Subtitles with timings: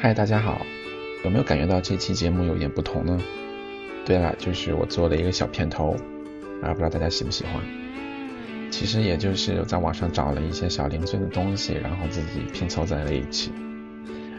[0.00, 0.62] 嗨，大家好，
[1.24, 3.20] 有没有感觉到这期节目有点不同呢？
[4.06, 5.94] 对了，就是我做了一个小片头，
[6.62, 7.62] 啊，不知道大家喜不喜欢。
[8.70, 13.52] 其实也就是在网上找了一些小零碎的东西，然后自己拼凑在了一起。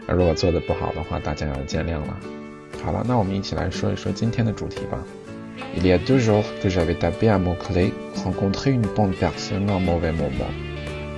[0.08, 2.18] 而如果做的不好的话，大家要见谅了。
[2.82, 4.98] 好了，那我们一起来说一说今天的主题吧。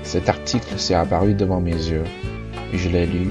[0.03, 2.03] Cet article s'est apparu devant mes yeux
[2.73, 3.29] et je l'ai lu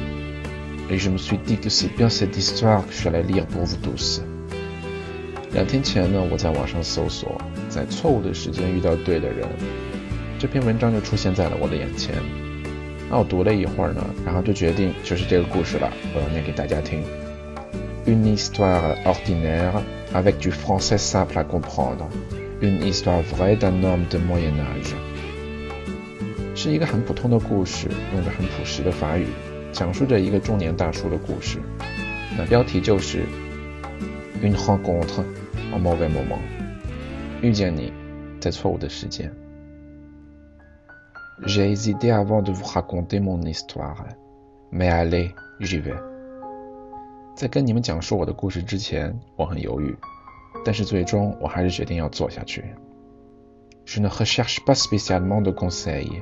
[0.90, 3.64] et je me suis dit que c'est bien cette histoire que je j'allais lire pour
[3.64, 4.22] vous tous.
[5.52, 9.48] 两天前呢，我在网上搜索，在错误的时间遇到对的人，
[10.38, 12.14] 这篇文章就出现在了我的眼前。
[13.10, 17.02] 那我读了一会儿呢，然后就决定就是这个故事了，我要念给大家听。
[18.06, 22.06] Une histoire ordinaire avec du français simple à comprendre.
[22.60, 24.94] Une histoire vraie d'un homme de Moyen Âge.
[26.55, 29.25] 是一个很普通的故事，用着很朴实的法语，
[29.71, 31.59] 讲述着一个中年大叔的故事。
[32.37, 33.25] 那标题就是
[34.41, 35.23] Une rencontre
[35.73, 36.39] en mauvais moment。
[37.41, 37.91] 遇见你，
[38.39, 39.31] 在错误的时间。
[41.45, 44.05] J'ai hésité avant de vous raconter mon histoire,
[44.71, 45.95] mais allez, j'y vais。
[47.35, 49.97] 在跟你们讲述我的故事之前，我很犹豫，
[50.63, 52.63] 但是最终我还是决定要做下去。
[53.85, 56.21] Je ne recherche pas spécialement de conseils。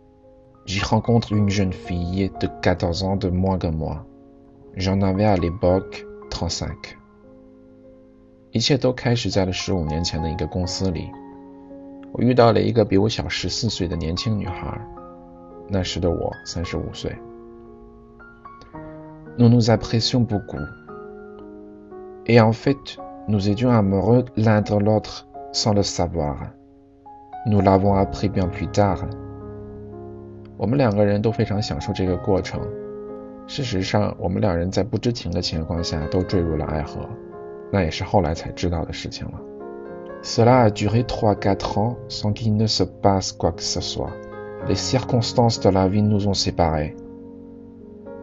[0.66, 4.04] J'y rencontre une jeune fille de 14 ans de moins que moi.
[4.74, 6.96] J'en avais à l'époque 35.
[8.52, 11.10] 一切都开始在了十五年前的一个公司里，
[12.12, 14.80] 我遇到了一个比我小十四岁的年轻女孩。
[15.68, 17.16] 那时的我三十五岁。
[19.38, 20.64] Nous nous apprécions beaucoup.
[22.24, 22.98] Et en fait,
[23.28, 26.36] nous étions amoureux l'un de l'autre sans le savoir.
[27.46, 29.06] Nous l'avons appris bien plus tard.
[30.61, 32.61] 我们两个人都非常享受这个过程。
[33.47, 36.99] 事实上，我们两人在不知情的情况下都坠入了爱河，
[37.71, 39.41] 那也是后来才知道的事情了。
[40.21, 44.11] Cela a duré trois quatre ans sans qu'il ne se passe quoi que ce soit.
[44.67, 46.93] Les circonstances de la vie nous ont séparés.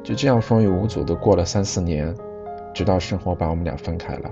[0.04, 2.15] 就这样风雨无阻的过了三四年，
[2.72, 4.31] 直到生活把我们俩分开了。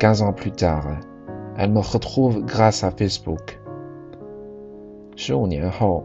[0.00, 0.96] Quinze ans plus tard,
[1.56, 3.54] elle me retrouve grâce à Facebook.
[5.14, 6.04] 十五年后。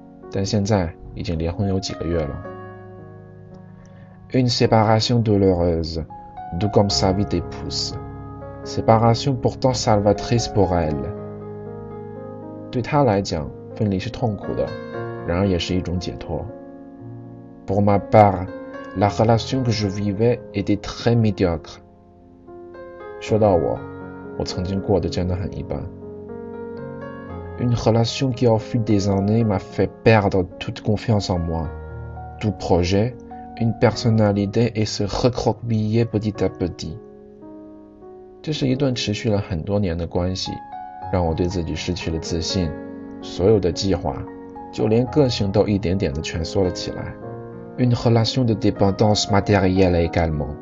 [0.31, 0.93] 但现在。
[1.13, 2.41] 已经离婚有几个月了。
[4.31, 6.05] Une séparation douloureuse,
[6.57, 7.93] tout comme sa vie d'épouse.
[8.63, 10.95] Séparation pourtant salvatrice pour elle.
[12.71, 13.45] 对她来讲，
[13.75, 14.65] 分离是痛苦的，
[15.27, 16.45] 然而也是一种解脱。
[17.67, 18.47] Pour ma part,
[18.97, 21.79] la relation que je vivais était très médiocre.
[23.19, 23.77] 说到我，
[24.37, 25.77] 我曾经过得真的很一般。
[27.58, 31.68] Une relation qui, au fil des années, m'a fait perdre toute confiance en moi.
[32.40, 33.16] Tout projet,
[33.58, 36.98] une personnalité et se recroqueviller petit à petit.
[38.42, 40.52] 这是一段持续了很多年的关系，
[41.12, 42.70] 让我对自己失去了自信，
[43.22, 44.22] 所有的计划，
[44.72, 47.14] 就连个性都一点点的蜷缩了起来。
[47.78, 50.54] Une relation de dépendance matérielle également.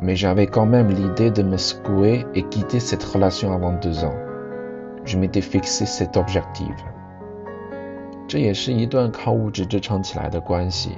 [0.00, 4.14] Mais j'avais quand même l'idée de me secouer et quitter cette relation avant deux ans.
[5.04, 6.74] je m'étais fixé cet objectif。
[8.28, 10.92] 这也是一段靠物质支撑起来的关系，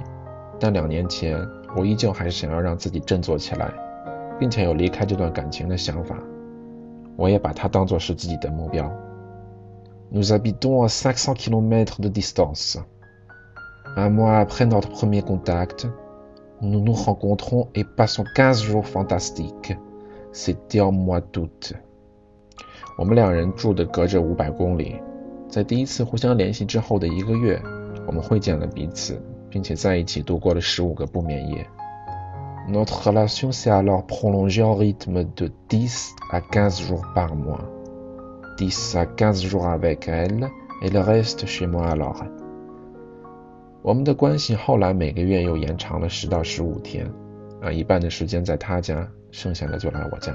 [0.59, 1.39] 但两年前
[1.75, 3.71] 我依旧还是想要让自己振作起来，
[4.39, 6.15] 并且有离开这段感情的想法。
[7.15, 8.91] 我也把它当作是自己的目标。
[10.11, 12.77] Nous habitons à 500 km de distance.
[13.95, 15.87] Un mois après notre premier contact,
[16.61, 19.75] nous nous rencontrons et passons 15 jours fantastiques.
[20.31, 21.73] C'était en mois d'août.
[22.98, 25.00] 我们两人住的隔着五百公里，
[25.48, 27.62] 在第一次互相联系之后的一个月，
[28.08, 31.64] 我们会见了彼此，并且在一起度过了十五个不眠夜。
[32.68, 37.60] Notre relation s'est alors prolongée en rythme de 10 à 15 jours par mois.
[38.56, 40.50] 10 à 15 jours avec elle
[40.82, 42.26] et le reste chez moi alors.
[43.82, 47.08] 我们的关系后来每个月又延长了十到十五天，
[47.62, 50.34] 啊，一半的时间在他家，剩下的就来我家。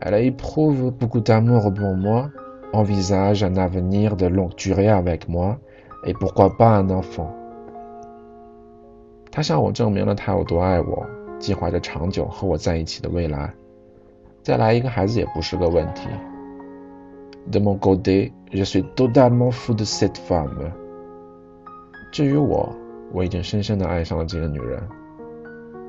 [0.00, 2.30] Elle éprouve beaucoup d'amour pour moi,
[2.72, 5.58] envisage un avenir de longue durée avec moi,
[6.04, 7.30] et pourquoi pas un enfant.
[9.30, 11.06] 他向我证明了他有多爱我，
[11.38, 13.52] 计划着长久和我在一起的未来。
[14.42, 16.08] 再来一个孩子也不是个问题。
[17.50, 20.72] De mon côté, je suis totalement fou de cette femme。
[22.12, 22.74] 至于我，
[23.12, 24.80] 我已经深深的爱上了这个女人。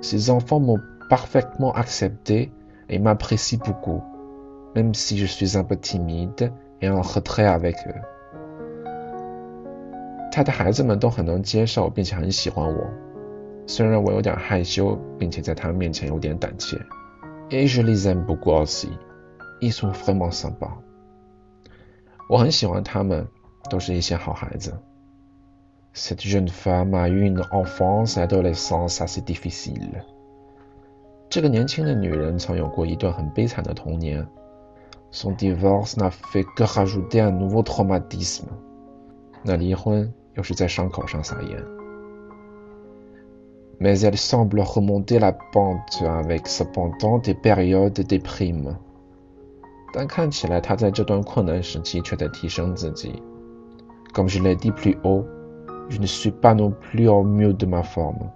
[0.01, 2.49] Ces enfants m'ont parfaitement accepté
[2.89, 4.01] et m'apprécient beaucoup,
[4.75, 8.01] même si je suis un peu timide et en retrait avec eux。
[10.31, 12.87] 他的孩子们都很能接受，并且很喜欢我。
[13.67, 16.77] 虽然我有点害羞，并且在他们面前有点胆怯。
[17.49, 18.89] Et je les aime beaucoup aussi.
[19.61, 20.73] Ils sont vraiment sympas.
[22.27, 23.27] 我很喜欢他们，
[23.69, 24.73] 都是一些好孩子。
[25.93, 30.03] Cette jeune femme a eu une enfance et adolescence assez difficile.
[31.29, 34.25] 这个年轻的女人曾有过一段很悲惨的童年。
[35.11, 38.47] Son divorce n'a fait que rajouter un nouveau traumatisme.
[39.43, 41.63] 那离婚又是在伤口上撒盐。
[43.79, 48.75] Mais elle semble remonter la pente avec cependant des périodes de déprime.
[49.93, 53.21] 但看起来她在这段困难时期却在提升自己。
[54.13, 55.25] Comme je l'ai dit plus haut,
[55.89, 58.29] je ne suis pas non plus au mieux de ma forme.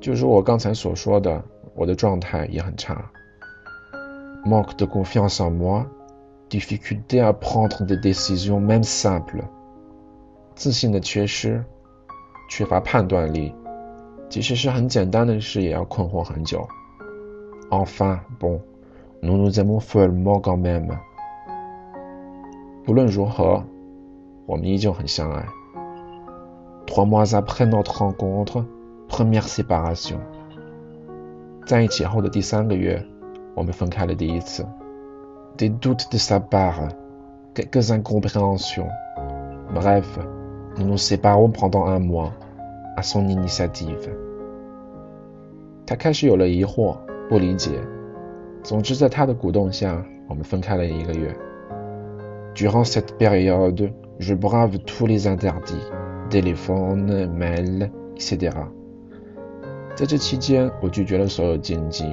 [0.00, 1.42] 就如我刚才所说的，
[1.74, 3.10] 我的状态也很差。
[4.44, 5.86] Manque de confiance en moi,
[6.48, 9.42] difficulté à prendre des décisions même simples.
[10.54, 11.64] 自信的缺失，
[12.48, 13.52] 缺乏判断力。
[14.28, 16.68] 即使是很简单的事，也要困惑很久。
[17.70, 18.60] Enfin, bon,
[19.20, 20.88] nous nous aimons follement quand même.
[22.84, 23.64] 不论如何，
[24.46, 25.44] 我们依旧很相爱。
[26.86, 28.64] Trois mois après notre rencontre,
[29.09, 30.19] première séparation.
[31.65, 33.03] 在一起后的第三个月，
[33.55, 34.65] 我们分开了第一次。
[35.57, 36.89] Des doutes de sa part,
[37.53, 38.89] quelques incompréhensions.
[39.73, 40.05] Bref,
[40.77, 42.33] nous nous séparons pendant un mois.
[42.95, 44.09] à son initiative.
[45.85, 46.97] 他开始有了疑惑，
[47.29, 47.71] 不理解。
[48.63, 51.35] 总之，在他的鼓动下，我们分开了一个月。
[52.55, 55.89] Durant cette période, je brave tous les interdits,
[56.29, 58.51] téléphone, mail, etc.
[59.98, 62.04] 在这期间，我拒绝了所有禁忌，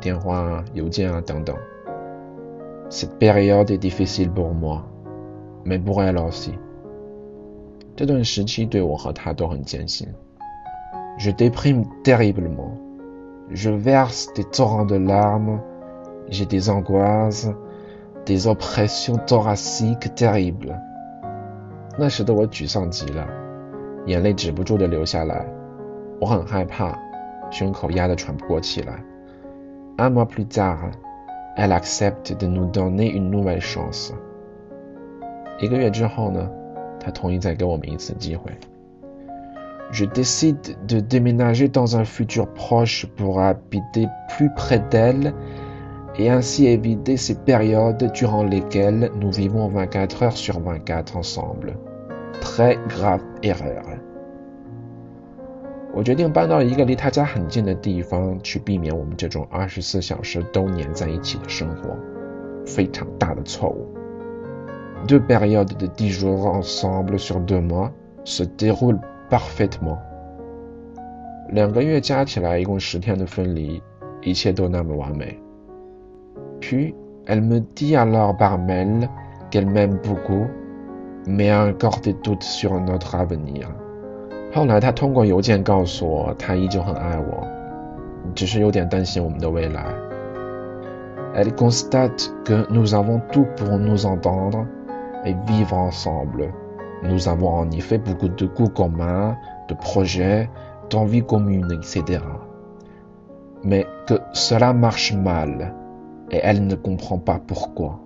[0.00, 1.54] 电话、邮件啊等等。
[2.88, 4.80] Cette période est difficile pour moi,
[5.62, 6.54] mais pour elle aussi.
[7.94, 10.08] 这段时期对我和他都很艰辛。
[11.18, 12.78] Je déprime terriblement.
[13.50, 15.60] Je verse des torrents de larmes.
[16.30, 17.52] J'ai des angoisses,
[18.24, 20.74] des oppressions thoraciques terribles.
[21.98, 23.28] 那时的我沮丧极了，
[24.06, 25.44] 眼泪止不住的流下来。
[26.18, 26.98] 我很害怕，
[27.51, 29.03] 胸口压得喘不过气来。
[29.97, 30.91] Un mois plus tard,
[31.57, 34.13] elle accepte de nous donner une nouvelle chance.
[35.59, 36.49] 一个月之后呢，
[36.99, 38.51] 她同意再给我们一次机会。
[39.91, 45.33] je décide de déménager dans un futur proche pour habiter plus près d'elle
[46.17, 51.75] et ainsi éviter ces périodes durant lesquelles nous vivons 24 heures sur 24 ensemble.
[52.39, 53.92] Très grave erreur.
[55.94, 61.96] 我决定搬到一个离他家很近的地方，去避免我们这种二十四小时都黏在一起的生活。
[62.66, 63.86] 非常大的错误。
[65.06, 67.90] Deux périodes de 10 jours ensemble sur deux mois
[68.24, 69.98] se déroulent parfaitement。
[71.50, 73.82] 两个月加起来一共十天的分离，
[74.22, 75.38] 一切都那么完美。
[76.60, 76.94] Puis
[77.26, 79.06] elle me dit alors par mail
[79.50, 80.46] qu'elle m'aime beaucoup,
[81.26, 83.83] mais a encore des doutes sur notre avenir。
[84.54, 87.44] 后来他通过邮件告诉我，他依旧很爱我，
[88.36, 89.84] 只是有点担心我们的未来。
[91.34, 94.64] Elle constate que nous avons tout pour nous entendre
[95.24, 96.52] et vivre ensemble.
[97.02, 99.36] Nous avons en effet beaucoup de goûts communs,
[99.68, 100.48] de projets,
[100.88, 102.20] d'envies communes, etc.
[103.64, 105.74] Mais que cela marche mal
[106.30, 107.98] et elle ne comprend pas pourquoi.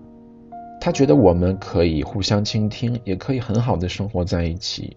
[0.80, 4.96] 他觉得我们可以互相倾听，也可以很好的生活在一起。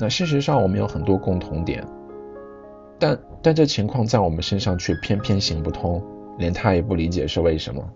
[0.00, 1.86] 那事实上我们有很多共同点，
[2.98, 6.02] 但但这情况在我们身上却偏偏行不通，
[6.38, 7.86] 连他也不理解是为什么。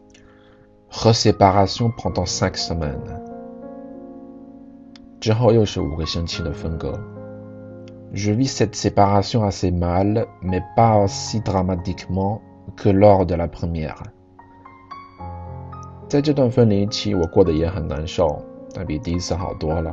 [0.90, 3.22] Reséparation pendant cinq semaines。
[5.18, 6.92] 之后又是五个星期的分隔。
[8.12, 12.40] Je vis cette séparation assez mal, mais pas aussi dramatiquement
[12.76, 13.96] que lors de la première。
[16.06, 18.40] 在这段分离期，我过得也很难受，
[18.74, 19.92] 但比第一次好多了。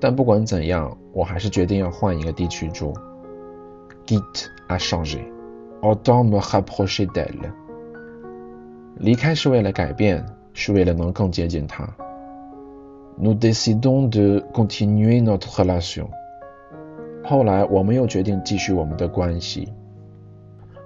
[0.00, 2.94] 但不管怎样，我还是决定要换一个地区住。
[4.06, 5.24] Quitte à changer,
[5.82, 7.52] autant me rapprocher d'elle。
[8.96, 11.88] 离开是为了改变，是为了能更接近她。
[13.18, 16.06] Nous décidons de continuer notre relation。
[17.22, 19.68] 后来我们又决定继续我们的关系。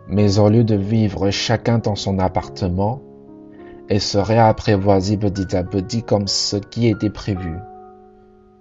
[0.09, 2.99] Mais au lieu de vivre chacun dans son appartement
[3.88, 7.59] et se réapprivoiser petit à petit comme ce qui était prévu。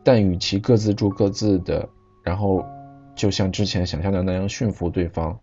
[0.04, 1.88] 但与其各自住各自的，
[2.22, 2.64] 然后
[3.14, 5.38] 就像之前想象的那样驯服对方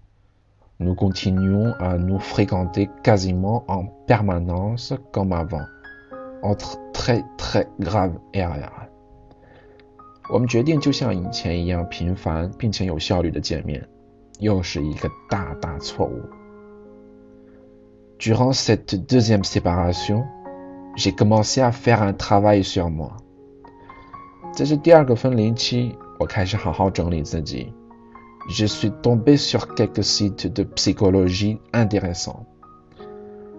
[0.80, 5.66] ，nous continuons à nous fréquenter quasiment en permanence comme avant,
[6.42, 8.72] entre très très grave erreur。
[10.30, 13.88] 我们决定就像以前一样频繁并且有效率的见面，
[14.40, 16.22] 又是一个大大错误。
[18.18, 20.24] Durant cette deuxième séparation,
[20.96, 23.18] j'ai commencé à faire un travail sur moi.
[24.56, 27.74] 这是第二个分离期，我开始好好整理自己。
[28.50, 32.46] Je suis tombé sur quelques sites de psychologie intéressants.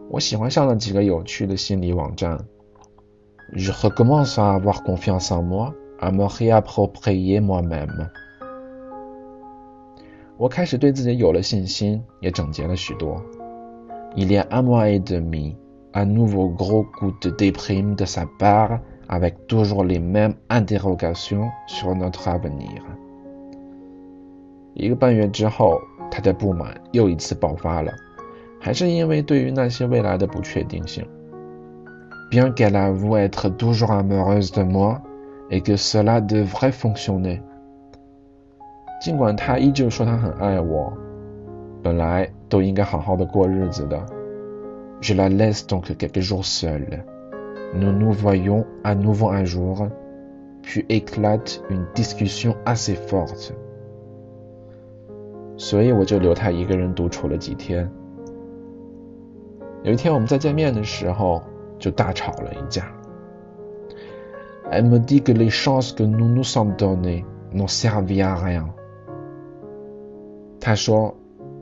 [0.08, 2.46] 我喜欢上了几个有趣的心理网站。
[3.52, 8.08] Je recommence à avoir confiance en moi, à me réapproprier moi-même.
[10.38, 13.22] 我开始对自己有了信心，也整洁了许多。
[14.14, 15.56] Il y a un mois et demi,
[15.92, 21.95] un nouveau gros coup de déprime de sa part, avec toujours les mêmes interrogations sur
[21.95, 22.81] notre avenir.
[24.73, 27.91] 一个半月之后，他的不满又一次爆发了，
[28.59, 31.05] 还是因为对于那些未来的不确定性。
[32.31, 35.01] Bien qu'elle avoue être toujours amoureuse de moi
[35.49, 37.41] et que cela devrait fonctionner.
[39.01, 40.93] 尽管她依旧说她很爱我。
[41.83, 43.99] 本来都应该好好的过日子的。
[45.01, 47.03] Je la laisse donc quelques jours seule.
[47.75, 49.87] Nous nous voyons à nouveau un jour,
[50.61, 53.53] puis éclate une discussion assez forte.
[55.57, 57.89] 所以我就留他一个人独处了几天。
[59.83, 61.41] 有一天我们在见面的时候
[61.77, 62.91] 就大吵了一架。
[64.71, 68.65] Elle me dit que les chances que nous nous sommes donnés n'ont servi à rien.
[70.59, 71.15] 他说。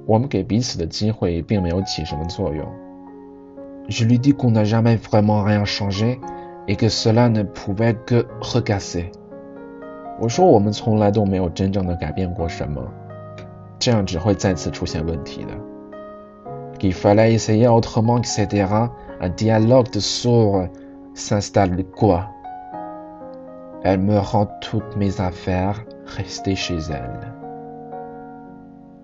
[0.10, 2.65] 我们给彼此的机会并没有起什么作用。
[3.88, 6.20] Je lui dis qu'on n'a jamais vraiment rien changé
[6.68, 9.12] et que cela ne pouvait que recasser。
[10.20, 12.82] 我说我们从来都没有真正的改变过什么，
[13.79, 15.51] 这样只会再次出现问题的。
[16.77, 18.89] Qu'il fallait essayer autrement, etc.
[19.20, 20.70] Un dialogue de sourds
[21.13, 22.25] s'installe quoi?
[23.84, 27.34] Elle me rend toutes mes affaires, rester chez elle.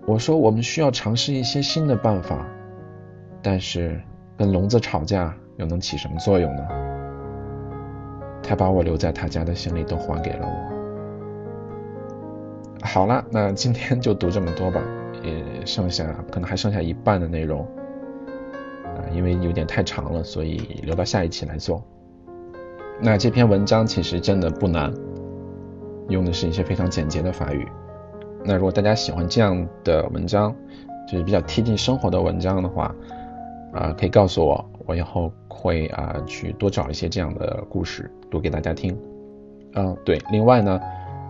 [0.06, 2.46] 我说我们需要尝试一些新的办法，
[3.42, 4.00] 但是
[4.37, 6.67] 跟聋子吵架又能起什么作用呢？
[8.43, 10.71] 他把我留在他家的行李都还给了我。
[12.83, 14.81] 好了，那今天就读这么多吧，
[15.23, 17.61] 也剩下可能还剩下一半的内容
[18.83, 21.83] 啊，因为有点太长了，所以留到下一期来做。
[22.99, 24.91] 那这篇文章其实真的不难，
[26.09, 27.67] 用的是一些非常简洁的法语。
[28.43, 30.55] 那如果大家喜欢这样的文章，
[31.07, 32.93] 就是比较贴近生活的文章的话，
[33.73, 38.97] 啊，可以告诉我，我以后会啊去多找一些这样的故事读给大家听。
[39.73, 40.79] 嗯，对，另外呢，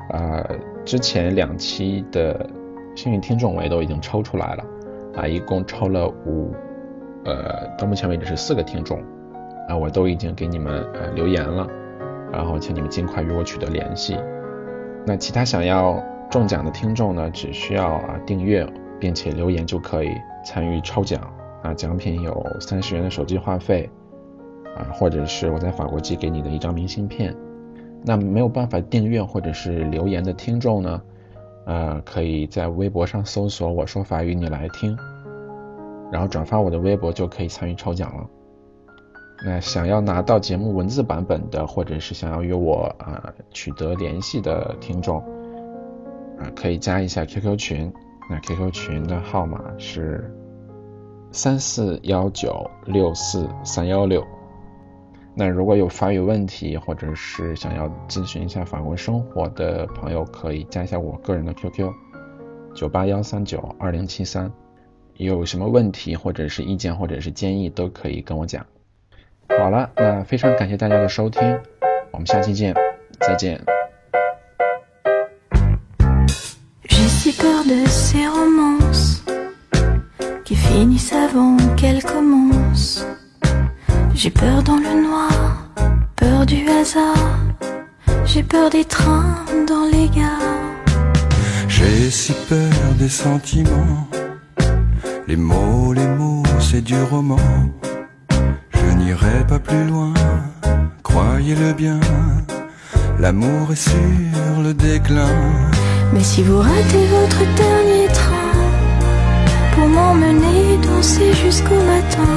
[0.09, 0.43] 啊，
[0.83, 2.49] 之前两期的
[2.95, 4.65] 幸运听众我也都已经抽出来了，
[5.15, 6.51] 啊，一共抽了五，
[7.25, 8.99] 呃，到目前为止是四个听众，
[9.67, 11.67] 啊，我都已经给你们呃留言了，
[12.31, 14.17] 然后请你们尽快与我取得联系。
[15.05, 18.67] 那其他想要中奖的听众呢，只需要啊订阅
[18.99, 20.09] 并且留言就可以
[20.43, 21.21] 参与抽奖
[21.61, 23.89] 啊，奖品有三十元的手机话费
[24.75, 27.35] 啊，或者是我在法国寄给你的一张明信片。
[28.03, 31.01] 那没有办法订阅或者是留言的听众呢，
[31.65, 34.97] 呃，可以在微博上搜索“我说法语你来听”，
[36.11, 38.27] 然后转发我的微博就可以参与抽奖了。
[39.45, 45.19] 那想要拿到节目文字版本的，或者是想要与我啊取得联系的听众，
[46.39, 47.93] 啊，可以加一下 QQ 群。
[48.29, 50.31] 那 QQ 群的号码是
[51.31, 54.25] 三四幺九六四三幺六。
[55.33, 61.89] 那如果有法语问题，或者是想要咨询一下法国生活的朋友，可以加一下我个人的 QQ，
[62.75, 64.51] 九八幺三九二零七三。
[65.15, 68.65] 有什么问题或者是意见或者是建议，都可以跟我讲。
[69.47, 71.59] 好了，那非常感谢大家的收听，
[72.11, 72.73] 我们下期见，
[73.19, 73.61] 再见。
[84.63, 85.31] Dans le noir,
[86.15, 87.39] peur du hasard.
[88.25, 89.35] J'ai peur des trains
[89.67, 90.39] dans les gares.
[91.67, 94.07] J'ai si peur des sentiments.
[95.27, 97.39] Les mots, les mots, c'est du roman.
[98.73, 100.13] Je n'irai pas plus loin,
[101.03, 101.99] croyez-le bien.
[103.19, 105.35] L'amour est sur le déclin.
[106.13, 107.80] Mais si vous ratez votre train,
[109.81, 112.35] pour m'emmener danser jusqu'au matin,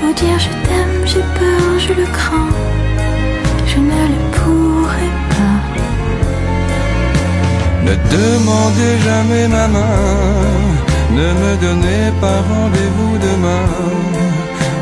[0.00, 2.52] vous dire je t'aime, j'ai peur, je le crains.
[3.70, 5.58] Je ne le pourrai pas.
[7.86, 10.04] Ne demandez jamais ma main,
[11.18, 13.68] ne me donnez pas rendez-vous demain.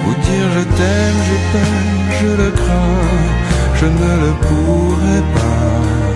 [0.04, 1.75] Vous dire je t'aime, j'ai peur,
[2.20, 3.11] je le crains,
[3.80, 6.13] je ne le pourrai pas.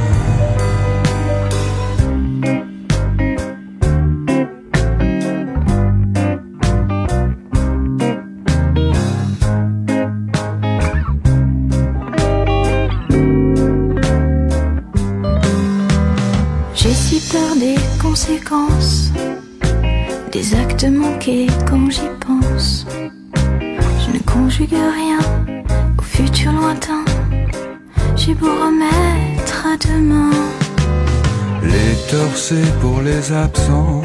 [32.08, 34.00] 14 pour les absents,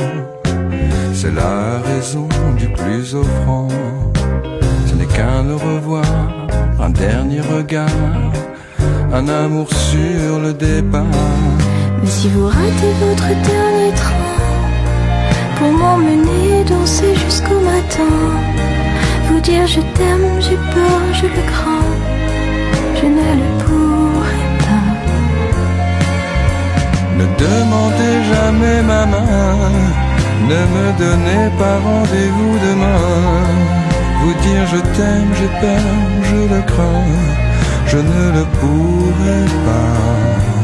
[1.14, 3.70] c'est la raison du plus offrant.
[4.86, 6.04] Ce n'est qu'un revoir,
[6.82, 7.88] un dernier regard,
[9.14, 11.06] un amour sur le départ.
[12.02, 14.34] Mais si vous ratez votre dernier train,
[15.58, 18.16] pour m'emmener danser jusqu'au matin,
[19.30, 21.94] vous dire je t'aime, j'ai peur, je le crains,
[23.00, 23.53] je ne le
[27.24, 29.72] Ne demandez jamais ma main,
[30.50, 33.46] ne me donnez pas rendez-vous demain.
[34.20, 35.86] Vous dire je t'aime, j'ai peur,
[36.24, 37.12] je le crains,
[37.88, 40.63] je ne le pourrai pas.